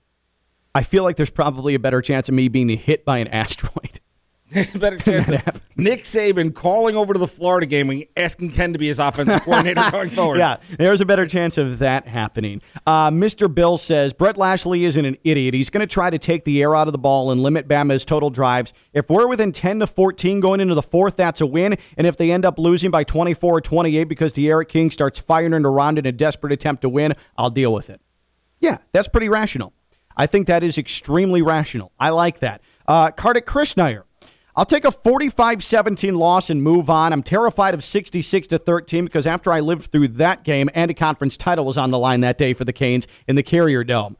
I 0.75 0.82
feel 0.82 1.02
like 1.02 1.16
there's 1.16 1.30
probably 1.30 1.75
a 1.75 1.78
better 1.78 2.00
chance 2.00 2.28
of 2.28 2.35
me 2.35 2.49
being 2.49 2.68
hit 2.70 3.04
by 3.04 3.18
an 3.18 3.28
asteroid. 3.32 4.00
There's 4.50 4.74
a 4.74 4.78
better 4.78 4.98
chance 4.98 5.28
of 5.28 5.62
Nick 5.76 6.04
Saban 6.04 6.54
calling 6.54 6.96
over 6.96 7.12
to 7.12 7.18
the 7.18 7.26
Florida 7.26 7.66
game 7.66 7.90
and 7.90 8.04
asking 8.16 8.50
Ken 8.50 8.72
to 8.72 8.78
be 8.78 8.86
his 8.86 9.00
offensive 9.00 9.42
coordinator 9.42 9.88
going 9.90 10.10
forward. 10.10 10.38
Yeah, 10.38 10.58
there's 10.78 11.00
a 11.00 11.04
better 11.04 11.26
chance 11.26 11.58
of 11.58 11.78
that 11.78 12.06
happening. 12.06 12.62
Uh, 12.86 13.10
Mr. 13.10 13.52
Bill 13.52 13.76
says 13.76 14.14
Rhett 14.18 14.36
Lashlee 14.36 14.84
isn't 14.84 15.04
an 15.04 15.16
idiot. 15.24 15.54
He's 15.54 15.70
going 15.70 15.86
to 15.86 15.92
try 15.92 16.10
to 16.10 16.18
take 16.18 16.44
the 16.44 16.62
air 16.62 16.76
out 16.76 16.86
of 16.86 16.92
the 16.92 16.98
ball 16.98 17.32
and 17.32 17.42
limit 17.42 17.66
Bama's 17.66 18.04
total 18.04 18.30
drives. 18.30 18.72
If 18.92 19.10
we're 19.10 19.26
within 19.26 19.50
10 19.50 19.80
to 19.80 19.86
14 19.86 20.38
going 20.40 20.60
into 20.60 20.74
the 20.74 20.82
fourth, 20.82 21.16
that's 21.16 21.40
a 21.40 21.46
win. 21.46 21.76
And 21.96 22.06
if 22.06 22.16
they 22.16 22.30
end 22.30 22.44
up 22.44 22.58
losing 22.58 22.90
by 22.90 23.02
24 23.04 23.58
or 23.58 23.60
28 23.60 24.04
because 24.04 24.32
D'Eriq 24.32 24.68
King 24.68 24.90
starts 24.90 25.18
firing 25.18 25.54
into 25.54 25.68
Ronda 25.68 25.98
in 26.00 26.06
a 26.06 26.12
desperate 26.12 26.52
attempt 26.52 26.82
to 26.82 26.88
win, 26.88 27.14
I'll 27.36 27.50
deal 27.50 27.72
with 27.72 27.90
it. 27.90 28.00
Yeah, 28.60 28.78
that's 28.92 29.08
pretty 29.08 29.28
rational. 29.28 29.72
I 30.16 30.26
think 30.26 30.46
that 30.46 30.62
is 30.62 30.78
extremely 30.78 31.42
rational. 31.42 31.92
I 31.98 32.10
like 32.10 32.38
that. 32.38 32.62
Uh, 32.86 33.10
Kartik. 33.10 33.44
I'll 34.56 34.64
take 34.64 34.86
a 34.86 34.90
45-17 34.90 36.16
loss 36.16 36.48
and 36.48 36.62
move 36.62 36.88
on. 36.88 37.12
I'm 37.12 37.22
terrified 37.22 37.75
of 37.75 37.84
66 37.84 38.46
to 38.48 38.58
13 38.58 39.04
because 39.04 39.26
after 39.26 39.52
I 39.52 39.60
lived 39.60 39.92
through 39.92 40.08
that 40.08 40.44
game 40.44 40.70
and 40.75 40.90
a 40.90 40.94
conference 40.94 41.36
title 41.36 41.66
was 41.66 41.76
on 41.76 41.90
the 41.90 41.98
line 41.98 42.20
that 42.20 42.38
day 42.38 42.54
for 42.54 42.64
the 42.64 42.72
Canes 42.72 43.06
in 43.28 43.36
the 43.36 43.42
Carrier 43.42 43.84
Dome. 43.84 44.16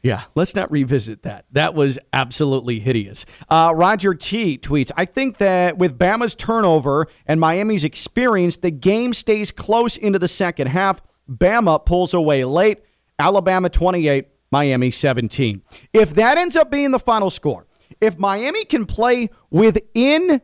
Yeah, 0.00 0.24
let's 0.34 0.54
not 0.54 0.70
revisit 0.70 1.22
that. 1.22 1.46
That 1.52 1.74
was 1.74 1.98
absolutely 2.12 2.78
hideous. 2.78 3.24
Uh, 3.48 3.72
Roger 3.74 4.14
T 4.14 4.58
tweets 4.58 4.92
I 4.96 5.06
think 5.06 5.38
that 5.38 5.78
with 5.78 5.98
Bama's 5.98 6.34
turnover 6.34 7.06
and 7.26 7.40
Miami's 7.40 7.84
experience, 7.84 8.58
the 8.58 8.70
game 8.70 9.14
stays 9.14 9.50
close 9.50 9.96
into 9.96 10.18
the 10.18 10.28
second 10.28 10.68
half. 10.68 11.00
Bama 11.28 11.84
pulls 11.84 12.12
away 12.12 12.44
late. 12.44 12.84
Alabama 13.18 13.70
28, 13.70 14.28
Miami 14.52 14.90
17. 14.90 15.62
If 15.92 16.14
that 16.14 16.36
ends 16.36 16.54
up 16.54 16.70
being 16.70 16.90
the 16.90 16.98
final 16.98 17.30
score, 17.30 17.66
if 18.00 18.18
Miami 18.18 18.64
can 18.64 18.86
play 18.86 19.30
within 19.50 20.40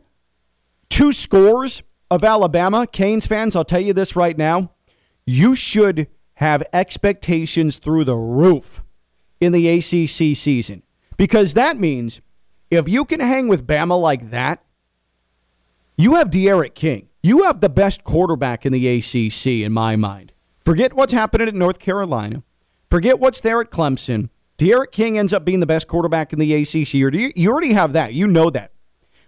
two 0.89 1.11
scores 1.11 1.83
of 2.09 2.23
Alabama, 2.23 2.85
Canes 2.87 3.25
fans, 3.25 3.55
I'll 3.55 3.65
tell 3.65 3.79
you 3.79 3.93
this 3.93 4.15
right 4.15 4.37
now, 4.37 4.71
you 5.25 5.55
should 5.55 6.07
have 6.35 6.63
expectations 6.73 7.77
through 7.77 8.03
the 8.03 8.15
roof 8.15 8.83
in 9.39 9.51
the 9.51 9.67
ACC 9.69 10.35
season. 10.35 10.83
Because 11.17 11.53
that 11.53 11.77
means 11.77 12.21
if 12.69 12.87
you 12.87 13.05
can 13.05 13.19
hang 13.19 13.47
with 13.47 13.67
Bama 13.67 13.99
like 13.99 14.31
that, 14.31 14.63
you 15.97 16.15
have 16.15 16.31
D'Eriq 16.31 16.73
King. 16.73 17.09
You 17.21 17.43
have 17.43 17.61
the 17.61 17.69
best 17.69 18.03
quarterback 18.03 18.65
in 18.65 18.73
the 18.73 18.87
ACC, 18.87 19.63
in 19.63 19.71
my 19.71 19.95
mind. 19.95 20.31
Forget 20.59 20.93
what's 20.93 21.13
happening 21.13 21.47
at 21.47 21.53
North 21.53 21.79
Carolina. 21.79 22.43
Forget 22.89 23.19
what's 23.19 23.41
there 23.41 23.61
at 23.61 23.69
Clemson. 23.69 24.29
D'Eriq 24.61 24.91
King 24.91 25.17
ends 25.17 25.33
up 25.33 25.43
being 25.43 25.59
the 25.59 25.65
best 25.65 25.87
quarterback 25.87 26.33
in 26.33 26.37
the 26.37 26.53
ACC. 26.53 27.01
or 27.01 27.09
do 27.09 27.31
You 27.35 27.51
already 27.51 27.73
have 27.73 27.93
that. 27.93 28.13
You 28.13 28.27
know 28.27 28.51
that. 28.51 28.71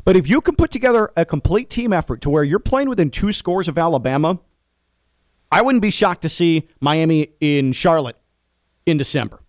But 0.06 0.16
if 0.16 0.30
you 0.30 0.42
can 0.42 0.56
put 0.56 0.70
together 0.70 1.12
a 1.18 1.25
complete 1.25 1.72
team 1.72 1.92
effort 1.92 2.22
to 2.22 2.30
where 2.30 2.44
you're 2.44 2.60
playing 2.60 2.88
within 2.88 3.10
two 3.10 3.32
scores 3.32 3.68
of 3.68 3.80
Alabama, 3.80 4.40
I 5.52 5.63
wouldn't 5.63 5.82
be 5.82 5.90
shocked 5.90 6.22
to 6.22 6.30
see 6.30 6.68
Miami 6.80 7.30
in 7.40 7.72
Charlotte 7.72 8.16
in 8.86 8.98
December. 8.98 9.42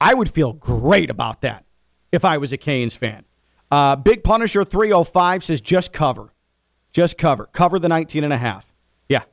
I 0.00 0.14
would 0.14 0.30
feel 0.30 0.54
great 0.54 1.10
about 1.10 1.42
that 1.42 1.66
if 2.10 2.24
I 2.24 2.38
was 2.38 2.50
a 2.54 2.56
Canes 2.56 2.96
fan. 2.96 3.26
Uh, 3.70 3.96
Big 3.96 4.24
Punisher 4.24 4.64
305 4.64 5.44
says 5.44 5.60
just 5.60 5.92
cover. 5.92 6.32
Just 6.94 7.18
cover. 7.18 7.44
Cover 7.44 7.78
the 7.78 7.90
19 7.90 8.24
and 8.24 8.32
a 8.32 8.38
half. 8.38 8.72
Yeah. 9.06 9.24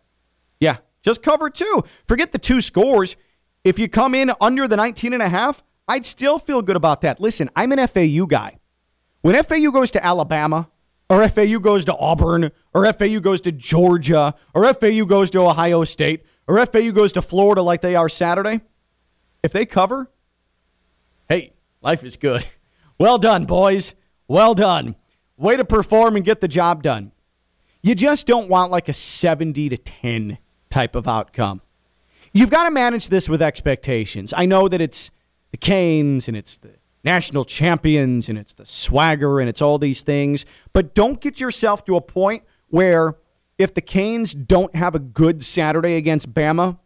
Yeah. 0.59 0.79
Just 1.01 1.23
cover 1.23 1.49
two. 1.49 1.85
Forget 2.09 2.33
the 2.33 2.39
two 2.39 2.59
scores. 2.59 3.15
If 3.63 3.77
you 3.77 3.89
come 3.89 4.15
in 4.15 4.31
under 4.39 4.67
the 4.67 4.77
19 4.77 5.13
and 5.13 5.21
a 5.21 5.29
half, 5.29 5.63
I'd 5.87 6.05
still 6.05 6.39
feel 6.39 6.61
good 6.61 6.75
about 6.75 7.01
that. 7.01 7.19
Listen, 7.19 7.49
I'm 7.55 7.71
an 7.71 7.85
FAU 7.87 8.25
guy. 8.25 8.57
When 9.21 9.41
FAU 9.43 9.71
goes 9.71 9.91
to 9.91 10.05
Alabama, 10.05 10.69
or 11.09 11.27
FAU 11.27 11.59
goes 11.59 11.83
to 11.85 11.95
Auburn, 11.97 12.51
or 12.73 12.91
FAU 12.93 13.19
goes 13.19 13.41
to 13.41 13.51
Georgia, 13.51 14.35
or 14.53 14.71
FAU 14.73 15.05
goes 15.05 15.31
to 15.31 15.39
Ohio 15.39 15.83
State, 15.83 16.23
or 16.47 16.63
FAU 16.65 16.91
goes 16.91 17.11
to 17.13 17.21
Florida 17.21 17.61
like 17.61 17.81
they 17.81 17.95
are 17.95 18.07
Saturday, 18.07 18.61
if 19.43 19.51
they 19.51 19.65
cover, 19.65 20.09
hey, 21.27 21.53
life 21.81 22.03
is 22.03 22.17
good. 22.17 22.45
Well 22.99 23.17
done, 23.17 23.45
boys. 23.45 23.95
Well 24.27 24.53
done. 24.53 24.97
Way 25.37 25.55
to 25.55 25.63
perform 25.63 26.17
and 26.17 26.25
get 26.25 26.41
the 26.41 26.49
job 26.49 26.83
done. 26.83 27.13
You 27.81 27.95
just 27.95 28.27
don't 28.27 28.49
want 28.49 28.71
like 28.71 28.89
a 28.89 28.93
70 28.93 29.69
to 29.69 29.77
10 29.77 30.37
type 30.69 30.97
of 30.97 31.07
outcome. 31.07 31.61
You've 32.31 32.51
got 32.51 32.65
to 32.65 32.71
manage 32.71 33.09
this 33.09 33.27
with 33.27 33.41
expectations. 33.41 34.33
I 34.35 34.45
know 34.45 34.67
that 34.67 34.81
it's 34.81 35.11
the 35.51 35.57
Canes 35.57 36.27
and 36.27 36.37
it's 36.37 36.57
the 36.57 36.75
national 37.03 37.45
champions 37.45 38.29
and 38.29 38.37
it's 38.37 38.53
the 38.53 38.65
swagger 38.65 39.39
and 39.39 39.49
it's 39.49 39.61
all 39.61 39.77
these 39.77 40.03
things, 40.03 40.45
but 40.73 40.93
don't 40.93 41.21
get 41.21 41.39
yourself 41.39 41.83
to 41.85 41.95
a 41.95 42.01
point 42.01 42.43
where 42.67 43.15
if 43.57 43.73
the 43.73 43.81
Canes 43.81 44.33
don't 44.33 44.75
have 44.75 44.95
a 44.95 44.99
good 44.99 45.43
Saturday 45.43 45.95
against 45.95 46.33
Bama, 46.33 46.79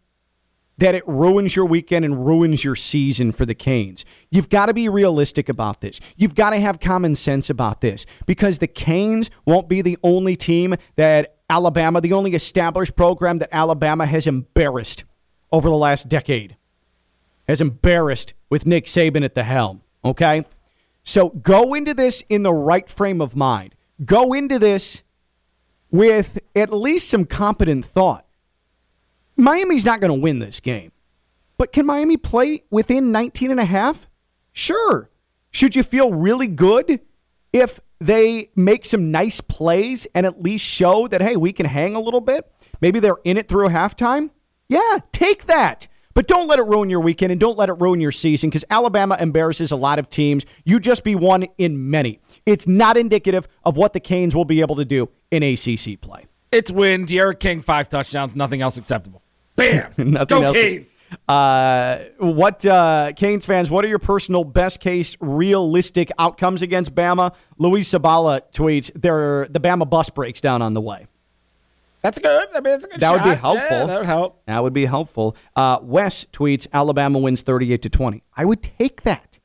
that 0.77 0.95
it 0.95 1.07
ruins 1.07 1.55
your 1.55 1.65
weekend 1.65 2.03
and 2.03 2.25
ruins 2.25 2.63
your 2.63 2.75
season 2.75 3.31
for 3.31 3.45
the 3.45 3.53
Canes. 3.53 4.05
You've 4.31 4.49
got 4.49 4.67
to 4.67 4.73
be 4.73 4.89
realistic 4.89 5.47
about 5.47 5.81
this. 5.81 5.99
You've 6.15 6.33
got 6.33 6.49
to 6.49 6.59
have 6.59 6.79
common 6.79 7.13
sense 7.13 7.49
about 7.49 7.81
this 7.81 8.07
because 8.25 8.57
the 8.57 8.67
Canes 8.67 9.29
won't 9.45 9.69
be 9.69 9.81
the 9.81 9.99
only 10.03 10.35
team 10.35 10.73
that 10.95 11.37
Alabama, 11.47 12.01
the 12.01 12.13
only 12.13 12.33
established 12.33 12.95
program 12.95 13.37
that 13.37 13.49
Alabama 13.51 14.07
has 14.07 14.25
embarrassed 14.25 15.03
over 15.53 15.69
the 15.69 15.77
last 15.77 16.09
decade, 16.09 16.57
has 17.47 17.61
embarrassed 17.61 18.33
with 18.49 18.65
Nick 18.65 18.85
Saban 18.85 19.23
at 19.23 19.35
the 19.35 19.43
helm. 19.43 19.83
Okay? 20.03 20.43
So 21.03 21.29
go 21.29 21.75
into 21.75 21.93
this 21.93 22.23
in 22.27 22.43
the 22.43 22.53
right 22.53 22.89
frame 22.89 23.21
of 23.21 23.35
mind. 23.35 23.75
Go 24.03 24.33
into 24.33 24.57
this 24.57 25.03
with 25.91 26.39
at 26.55 26.73
least 26.73 27.07
some 27.07 27.25
competent 27.25 27.85
thought. 27.85 28.25
Miami's 29.37 29.85
not 29.85 30.01
going 30.01 30.09
to 30.09 30.21
win 30.21 30.39
this 30.39 30.59
game. 30.59 30.91
But 31.57 31.71
can 31.71 31.85
Miami 31.85 32.17
play 32.17 32.63
within 32.71 33.11
19 33.11 33.51
and 33.51 33.59
a 33.59 33.65
half? 33.65 34.09
Sure. 34.51 35.09
Should 35.51 35.75
you 35.75 35.83
feel 35.83 36.11
really 36.11 36.47
good 36.47 36.99
if 37.51 37.79
they 37.99 38.49
make 38.55 38.85
some 38.85 39.11
nice 39.11 39.39
plays 39.39 40.07
and 40.15 40.25
at 40.25 40.41
least 40.41 40.65
show 40.65 41.07
that, 41.07 41.21
hey, 41.21 41.35
we 41.35 41.53
can 41.53 41.67
hang 41.67 41.95
a 41.95 41.99
little 41.99 42.21
bit? 42.21 42.51
Maybe 42.81 42.99
they're 42.99 43.17
in 43.23 43.37
it 43.37 43.47
through 43.47 43.69
halftime? 43.69 44.31
Yeah, 44.73 44.99
take 45.11 45.45
that. 45.45 45.87
But 46.15 46.27
don't 46.27 46.47
let 46.47 46.59
it 46.59 46.63
ruin 46.63 46.89
your 46.89 46.99
weekend 46.99 47.31
and 47.31 47.39
don't 47.39 47.57
let 47.57 47.69
it 47.69 47.73
ruin 47.73 47.99
your 47.99 48.11
season 48.11 48.49
because 48.49 48.63
Alabama 48.69 49.17
embarrasses 49.19 49.71
a 49.71 49.75
lot 49.75 49.99
of 49.99 50.09
teams. 50.09 50.45
You 50.63 50.79
just 50.79 51.03
be 51.03 51.15
one 51.15 51.45
in 51.57 51.89
many. 51.89 52.19
It's 52.45 52.67
not 52.67 52.97
indicative 52.97 53.47
of 53.63 53.77
what 53.77 53.93
the 53.93 53.99
Canes 53.99 54.35
will 54.35 54.45
be 54.45 54.61
able 54.61 54.75
to 54.75 54.85
do 54.85 55.09
in 55.31 55.41
ACC 55.41 55.99
play. 55.99 56.27
It's 56.51 56.71
win. 56.71 57.05
D'Eriq 57.05 57.39
King, 57.39 57.61
five 57.61 57.89
touchdowns. 57.89 58.35
Nothing 58.35 58.61
else 58.61 58.77
acceptable. 58.77 59.23
Bam. 59.55 59.91
Nothing 59.97 60.39
Go 60.39 60.43
else. 60.43 60.57
Canes. 60.57 60.87
Uh, 61.27 61.99
what 62.17 62.65
uh, 62.65 63.11
Canes 63.15 63.45
fans? 63.45 63.69
What 63.69 63.85
are 63.85 63.87
your 63.87 63.99
personal 63.99 64.43
best 64.43 64.79
case 64.79 65.15
realistic 65.19 66.11
outcomes 66.17 66.63
against 66.63 66.95
Bama? 66.95 67.35
Luis 67.59 67.91
Sabala 67.91 68.41
tweets: 68.51 68.91
"There, 68.99 69.47
the 69.47 69.59
Bama 69.59 69.87
bus 69.87 70.09
breaks 70.09 70.41
down 70.41 70.63
on 70.63 70.73
the 70.73 70.81
way." 70.81 71.05
That's 72.03 72.19
good. 72.19 72.49
I 72.53 72.59
mean, 72.59 72.73
it's 72.73 72.85
a 72.85 72.89
good 72.89 72.99
That 72.99 73.13
would 73.13 73.23
be 73.23 73.39
helpful. 73.39 73.77
Yeah, 73.77 73.85
that 73.85 73.97
would 73.99 74.05
help. 74.05 74.45
That 74.45 74.61
would 74.61 74.73
be 74.73 74.85
helpful. 74.85 75.37
Uh, 75.55 75.79
Wes 75.81 76.25
tweets: 76.25 76.67
"Alabama 76.73 77.17
wins 77.17 77.41
thirty-eight 77.41 77.81
to 77.83 77.89
twenty." 77.89 78.23
I 78.35 78.43
would 78.43 78.61
take 78.61 79.03
that. 79.03 79.39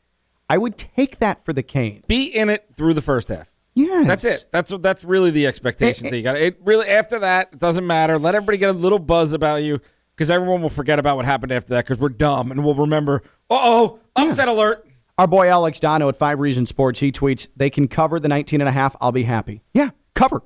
I 0.50 0.58
would 0.58 0.76
take 0.76 1.20
that 1.20 1.44
for 1.44 1.52
the 1.52 1.62
Canes. 1.62 2.04
Be 2.08 2.24
in 2.26 2.50
it 2.50 2.66
through 2.74 2.94
the 2.94 3.02
first 3.02 3.28
half. 3.28 3.52
Yes, 3.74 4.06
That's 4.08 4.24
it. 4.24 4.44
That's 4.50 4.72
what. 4.72 4.82
That's 4.82 5.04
really 5.04 5.30
the 5.30 5.46
expectations 5.46 6.10
that 6.10 6.16
you 6.16 6.24
got. 6.24 6.36
It 6.36 6.58
really 6.64 6.88
after 6.88 7.20
that, 7.20 7.50
it 7.52 7.60
doesn't 7.60 7.86
matter. 7.86 8.18
Let 8.18 8.34
everybody 8.34 8.58
get 8.58 8.70
a 8.70 8.72
little 8.72 8.98
buzz 8.98 9.32
about 9.32 9.62
you 9.62 9.80
because 10.16 10.28
everyone 10.28 10.60
will 10.60 10.68
forget 10.68 10.98
about 10.98 11.14
what 11.14 11.26
happened 11.26 11.52
after 11.52 11.70
that 11.74 11.84
because 11.84 12.00
we're 12.00 12.08
dumb 12.08 12.50
and 12.50 12.64
we'll 12.64 12.74
remember. 12.74 13.22
Uh 13.48 13.58
oh, 13.60 14.00
upset 14.16 14.48
alert. 14.48 14.84
Our 15.16 15.28
boy 15.28 15.48
Alex 15.48 15.78
Dono 15.78 16.08
at 16.08 16.16
Five 16.16 16.40
Reason 16.40 16.66
Sports, 16.66 16.98
he 16.98 17.12
tweets, 17.12 17.48
they 17.56 17.70
can 17.70 17.88
cover 17.88 18.18
the 18.20 18.28
19 18.28 18.60
and 18.60 18.68
a 18.68 18.72
half. 18.72 18.94
I'll 19.00 19.10
be 19.12 19.24
happy. 19.24 19.62
Yeah, 19.74 19.90
cover. 20.14 20.42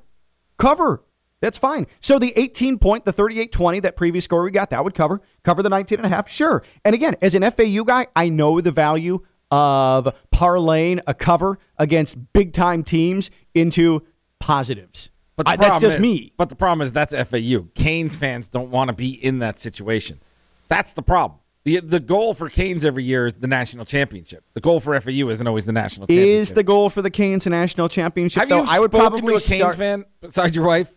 Cover. 0.59 1.03
That's 1.43 1.59
fine. 1.59 1.87
So 2.01 2.19
the 2.19 2.33
18 2.37 2.79
point, 2.79 3.05
the 3.05 3.13
38 3.13 3.53
20, 3.53 3.81
that 3.81 3.97
previous 3.97 4.25
score 4.25 4.43
we 4.45 4.51
got, 4.53 4.71
that 4.71 4.83
would 4.83 4.95
cover. 4.95 5.21
Cover 5.43 5.63
the 5.63 5.69
19 5.69 5.99
and 5.99 6.07
a 6.07 6.09
half. 6.09 6.31
Sure. 6.31 6.63
And 6.85 6.95
again, 6.95 7.17
as 7.21 7.35
an 7.35 7.43
FAU 7.51 7.83
guy, 7.85 8.07
I 8.17 8.31
know 8.31 8.61
the 8.63 8.71
value 8.71 9.19
of 9.51 10.09
parlaying 10.33 11.01
a 11.07 11.13
cover 11.13 11.59
against 11.77 12.33
big 12.33 12.53
time 12.55 12.83
teams 12.85 13.31
into 13.55 14.03
positives. 14.39 15.11
But 15.37 15.49
I- 15.49 15.57
that's 15.57 15.79
just 15.79 15.97
is- 15.97 16.01
me. 16.01 16.33
But 16.37 16.49
the 16.49 16.57
problem 16.57 16.83
is 16.83 16.93
that's 16.93 17.13
FAU. 17.13 17.67
Canes 17.75 18.17
fans 18.17 18.49
don't 18.49 18.71
want 18.71 18.89
to 18.89 18.95
be 18.95 19.11
in 19.11 19.39
that 19.41 19.59
situation. 19.59 20.21
That's 20.69 20.93
the 20.93 21.03
problem. 21.03 21.41
The 21.65 21.79
the 21.81 22.01
goal 22.01 22.35
for 22.35 22.49
Canes 22.49 22.85
every 22.85 23.05
year 23.05 23.27
is 23.27 23.35
the 23.35 23.47
national 23.47 23.85
championship. 23.85 24.43
The 24.55 24.61
goal 24.61 24.81
for 24.81 24.99
FAU 25.01 25.29
isn't 25.29 25.47
always 25.47 25.65
the 25.67 25.73
national 25.73 26.07
championship. 26.09 26.41
Is 26.41 26.53
the 26.53 26.65
goal 26.65 26.91
for 26.91 27.03
the 27.03 27.11
Canes 27.11 27.47
a 27.47 27.51
national 27.51 27.89
championship? 27.89 28.41
Have 28.41 28.49
though? 28.49 28.63
you 28.63 28.67
I 28.69 28.81
would 28.81 28.91
probably 28.91 29.21
to 29.21 29.27
a 29.29 29.31
Canes 29.41 29.61
start- 29.61 29.75
fan 29.77 30.05
besides 30.21 30.57
your 30.57 30.67
wife, 30.67 30.91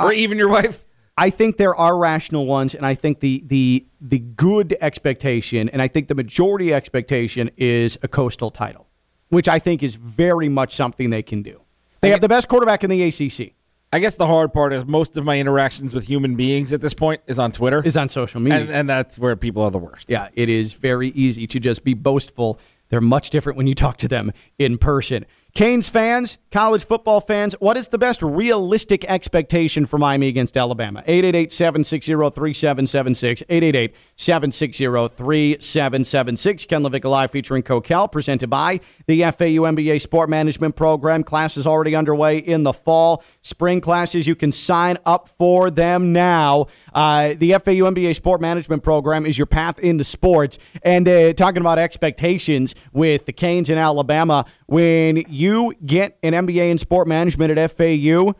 or 0.00 0.12
even 0.12 0.38
your 0.38 0.48
wife? 0.48 0.84
I 1.16 1.30
think 1.30 1.58
there 1.58 1.74
are 1.74 1.98
rational 1.98 2.46
ones, 2.46 2.74
and 2.74 2.86
I 2.86 2.94
think 2.94 3.20
the 3.20 3.42
the 3.46 3.86
the 4.00 4.18
good 4.18 4.76
expectation, 4.80 5.68
and 5.68 5.82
I 5.82 5.88
think 5.88 6.08
the 6.08 6.14
majority 6.14 6.72
expectation 6.72 7.50
is 7.56 7.98
a 8.02 8.08
coastal 8.08 8.50
title, 8.50 8.88
which 9.28 9.48
I 9.48 9.58
think 9.58 9.82
is 9.82 9.96
very 9.96 10.48
much 10.48 10.74
something 10.74 11.10
they 11.10 11.22
can 11.22 11.42
do. 11.42 11.60
They 12.00 12.10
have 12.10 12.22
the 12.22 12.28
best 12.28 12.48
quarterback 12.48 12.82
in 12.84 12.90
the 12.90 13.02
ACC. 13.02 13.52
I 13.92 13.98
guess 13.98 14.14
the 14.14 14.26
hard 14.26 14.52
part 14.52 14.72
is 14.72 14.86
most 14.86 15.16
of 15.16 15.24
my 15.24 15.38
interactions 15.40 15.92
with 15.92 16.06
human 16.06 16.36
beings 16.36 16.72
at 16.72 16.80
this 16.80 16.94
point 16.94 17.20
is 17.26 17.38
on 17.40 17.50
Twitter, 17.50 17.82
Is 17.84 17.96
on 17.96 18.08
social 18.08 18.40
media. 18.40 18.60
and, 18.60 18.70
and 18.70 18.88
that's 18.88 19.18
where 19.18 19.34
people 19.34 19.64
are 19.64 19.70
the 19.70 19.78
worst. 19.78 20.08
Yeah, 20.08 20.28
it 20.32 20.48
is 20.48 20.74
very 20.74 21.08
easy 21.08 21.48
to 21.48 21.58
just 21.58 21.82
be 21.82 21.94
boastful. 21.94 22.60
They're 22.88 23.00
much 23.00 23.30
different 23.30 23.56
when 23.56 23.66
you 23.66 23.74
talk 23.74 23.96
to 23.98 24.08
them 24.08 24.32
in 24.60 24.78
person. 24.78 25.26
Canes 25.54 25.88
fans, 25.88 26.38
college 26.52 26.86
football 26.86 27.20
fans, 27.20 27.54
what 27.58 27.76
is 27.76 27.88
the 27.88 27.98
best 27.98 28.22
realistic 28.22 29.04
expectation 29.06 29.84
for 29.84 29.98
Miami 29.98 30.28
against 30.28 30.56
Alabama? 30.56 31.00
888 31.06 31.52
760 31.52 32.12
3776. 32.12 33.42
888 33.48 33.96
760 34.16 34.84
3776. 35.16 36.64
Ken 36.66 36.82
LaVicka 36.82 37.10
Live 37.10 37.30
featuring 37.32 37.62
Coquel, 37.62 38.10
presented 38.10 38.48
by 38.48 38.78
the 39.06 39.22
FAU 39.22 39.66
MBA 39.66 40.00
Sport 40.00 40.30
Management 40.30 40.76
Program. 40.76 41.24
Class 41.24 41.56
is 41.56 41.66
already 41.66 41.96
underway 41.96 42.38
in 42.38 42.62
the 42.62 42.72
fall. 42.72 43.24
Spring 43.42 43.80
classes, 43.80 44.28
you 44.28 44.36
can 44.36 44.52
sign 44.52 44.98
up 45.04 45.26
for 45.28 45.70
them 45.70 46.12
now. 46.12 46.66
Uh, 46.94 47.34
the 47.36 47.52
FAU 47.54 47.90
MBA 47.90 48.14
Sport 48.14 48.40
Management 48.40 48.84
Program 48.84 49.26
is 49.26 49.36
your 49.36 49.46
path 49.46 49.80
into 49.80 50.04
sports. 50.04 50.58
And 50.82 51.08
uh, 51.08 51.32
talking 51.32 51.60
about 51.60 51.78
expectations 51.78 52.74
with 52.92 53.26
the 53.26 53.32
Canes 53.32 53.68
in 53.68 53.78
Alabama, 53.78 54.44
when 54.70 55.24
you 55.28 55.74
get 55.84 56.16
an 56.22 56.32
MBA 56.32 56.70
in 56.70 56.78
sport 56.78 57.08
management 57.08 57.58
at 57.58 57.70
FAU, 57.72 58.34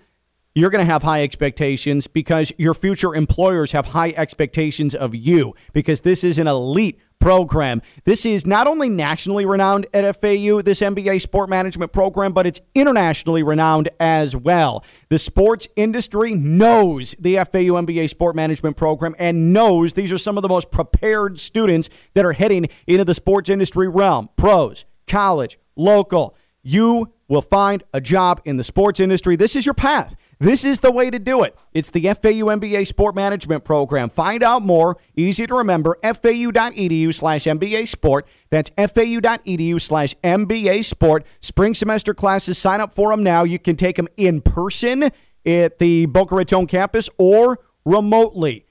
you're 0.54 0.70
going 0.70 0.84
to 0.84 0.84
have 0.84 1.02
high 1.02 1.24
expectations 1.24 2.06
because 2.06 2.52
your 2.56 2.72
future 2.72 3.16
employers 3.16 3.72
have 3.72 3.86
high 3.86 4.14
expectations 4.16 4.94
of 4.94 5.12
you 5.12 5.54
because 5.72 6.02
this 6.02 6.22
is 6.22 6.38
an 6.38 6.46
elite 6.46 7.00
program. 7.18 7.82
This 8.04 8.24
is 8.24 8.46
not 8.46 8.68
only 8.68 8.88
nationally 8.88 9.44
renowned 9.44 9.88
at 9.92 10.04
FAU, 10.20 10.62
this 10.62 10.80
MBA 10.80 11.20
sport 11.20 11.50
management 11.50 11.92
program, 11.92 12.32
but 12.32 12.46
it's 12.46 12.60
internationally 12.76 13.42
renowned 13.42 13.88
as 13.98 14.36
well. 14.36 14.84
The 15.08 15.18
sports 15.18 15.66
industry 15.74 16.34
knows 16.34 17.16
the 17.18 17.38
FAU 17.38 17.74
MBA 17.74 18.08
sport 18.08 18.36
management 18.36 18.76
program 18.76 19.16
and 19.18 19.52
knows 19.52 19.94
these 19.94 20.12
are 20.12 20.18
some 20.18 20.38
of 20.38 20.42
the 20.42 20.48
most 20.48 20.70
prepared 20.70 21.40
students 21.40 21.90
that 22.14 22.24
are 22.24 22.34
heading 22.34 22.68
into 22.86 23.04
the 23.04 23.14
sports 23.14 23.50
industry 23.50 23.88
realm. 23.88 24.30
Pros, 24.36 24.84
college, 25.08 25.58
local. 25.80 26.36
You 26.62 27.12
will 27.26 27.42
find 27.42 27.82
a 27.94 28.00
job 28.00 28.40
in 28.44 28.56
the 28.56 28.64
sports 28.64 29.00
industry. 29.00 29.36
This 29.36 29.56
is 29.56 29.64
your 29.64 29.74
path. 29.74 30.14
This 30.40 30.64
is 30.64 30.80
the 30.80 30.90
way 30.90 31.10
to 31.10 31.18
do 31.18 31.42
it. 31.42 31.56
It's 31.72 31.90
the 31.90 32.02
FAU 32.02 32.48
MBA 32.48 32.86
Sport 32.86 33.14
Management 33.14 33.64
Program. 33.64 34.10
Find 34.10 34.42
out 34.42 34.62
more. 34.62 34.96
Easy 35.16 35.46
to 35.46 35.54
remember. 35.54 35.96
FAU.edu 36.02 37.14
slash 37.14 37.44
MBA 37.44 37.88
Sport. 37.88 38.26
That's 38.50 38.70
FAU.edu 38.70 39.80
slash 39.80 40.14
MBA 40.24 40.84
Sport. 40.84 41.26
Spring 41.40 41.74
semester 41.74 42.14
classes. 42.14 42.58
Sign 42.58 42.80
up 42.80 42.92
for 42.92 43.10
them 43.10 43.22
now. 43.22 43.44
You 43.44 43.58
can 43.58 43.76
take 43.76 43.96
them 43.96 44.08
in 44.16 44.40
person 44.40 45.10
at 45.46 45.78
the 45.78 46.06
Boca 46.06 46.34
Raton 46.34 46.66
campus 46.66 47.08
or 47.18 47.58
remotely. 47.84 48.66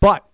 But 0.00 0.27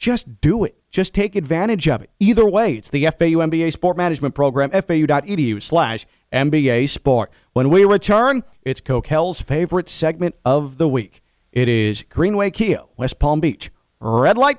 just 0.00 0.40
do 0.40 0.64
it. 0.64 0.76
Just 0.90 1.14
take 1.14 1.36
advantage 1.36 1.86
of 1.86 2.02
it. 2.02 2.10
Either 2.18 2.48
way, 2.48 2.74
it's 2.74 2.90
the 2.90 3.04
FAU 3.04 3.38
MBA 3.46 3.70
Sport 3.72 3.96
Management 3.96 4.34
Program, 4.34 4.70
fau.edu 4.70 5.62
slash 5.62 6.06
MBA 6.32 6.88
Sport. 6.88 7.30
When 7.52 7.68
we 7.68 7.84
return, 7.84 8.42
it's 8.62 8.80
Coquel's 8.80 9.40
favorite 9.40 9.88
segment 9.88 10.34
of 10.44 10.78
the 10.78 10.88
week. 10.88 11.20
It 11.52 11.68
is 11.68 12.02
Greenway 12.02 12.50
Kia, 12.50 12.82
West 12.96 13.20
Palm 13.20 13.40
Beach. 13.40 13.70
Red 14.00 14.38
light, 14.38 14.58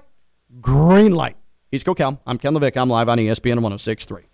green 0.61 1.13
light. 1.13 1.35
He's 1.69 1.83
Coquel. 1.83 2.19
I'm 2.25 2.37
Ken 2.37 2.53
LaVicka. 2.53 2.77
I'm 2.77 2.89
live 2.89 3.09
on 3.09 3.17
ESPN 3.17 3.55
1063. 3.55 4.30